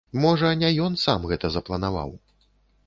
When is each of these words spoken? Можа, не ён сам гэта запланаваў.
Можа, 0.21 0.49
не 0.61 0.71
ён 0.87 0.97
сам 1.03 1.29
гэта 1.33 1.47
запланаваў. 1.59 2.15